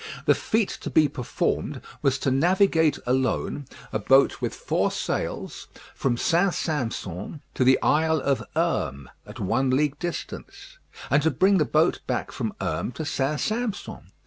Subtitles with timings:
[0.25, 6.17] The feat to be performed was to navigate alone a boat with four sails from
[6.17, 6.55] St.
[6.55, 10.79] Sampson to the Isle of Herm, at one league distance,
[11.11, 13.39] and to bring the boat back from Herm to St.
[13.39, 14.11] Sampson.